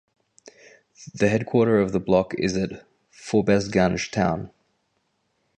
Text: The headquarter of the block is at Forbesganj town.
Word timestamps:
The 1.13 1.27
headquarter 1.27 1.79
of 1.79 1.91
the 1.91 1.99
block 1.99 2.33
is 2.33 2.57
at 2.57 2.87
Forbesganj 3.11 4.09
town. 4.09 4.49